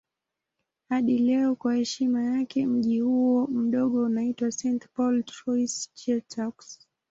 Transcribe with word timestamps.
Hadi 0.89 1.17
leo 1.17 1.55
kwa 1.55 1.75
heshima 1.75 2.23
yake 2.23 2.65
mji 2.65 2.99
huo 2.99 3.47
mdogo 3.47 4.03
unaitwa 4.03 4.51
St. 4.51 4.87
Paul 4.93 5.23
Trois-Chateaux. 5.23 6.85